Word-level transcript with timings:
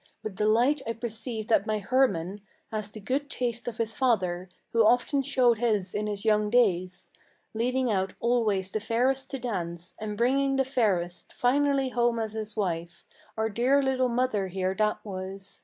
with 0.23 0.35
delight 0.37 0.81
I 0.87 0.93
perceive 0.93 1.45
that 1.49 1.67
my 1.67 1.77
Hermann 1.77 2.41
Has 2.71 2.89
the 2.89 2.99
good 2.99 3.29
taste 3.29 3.67
of 3.67 3.77
his 3.77 3.95
father, 3.95 4.49
who 4.73 4.83
often 4.83 5.21
showed 5.21 5.59
his 5.59 5.93
in 5.93 6.07
his 6.07 6.25
young 6.25 6.49
days, 6.49 7.11
Leading 7.53 7.91
out 7.91 8.15
always 8.19 8.71
the 8.71 8.79
fairest 8.79 9.29
to 9.29 9.37
dance, 9.37 9.93
and 9.99 10.17
bringing 10.17 10.55
the 10.55 10.65
fairest 10.65 11.33
Finally 11.33 11.89
home 11.89 12.17
as 12.17 12.33
his 12.33 12.57
wife; 12.57 13.05
our 13.37 13.47
dear 13.47 13.83
little 13.83 14.09
mother 14.09 14.47
here 14.47 14.73
that 14.73 15.05
was. 15.05 15.59